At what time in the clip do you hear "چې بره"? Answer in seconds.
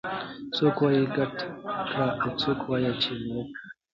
3.01-3.41